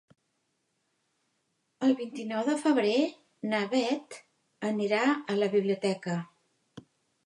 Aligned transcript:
El 1.89 1.93
vint-i-nou 1.99 2.43
de 2.49 2.57
febrer 2.63 2.97
na 3.53 3.63
Beth 3.77 4.21
anirà 4.75 5.07
a 5.15 5.41
la 5.45 5.55
biblioteca. 5.57 6.23